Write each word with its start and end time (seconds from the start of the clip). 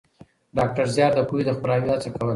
ډاکټر 0.57 0.85
زیار 0.95 1.11
د 1.15 1.19
پوهې 1.29 1.43
د 1.45 1.49
خپراوي 1.57 1.87
هڅه 1.93 2.09
کوله. 2.13 2.29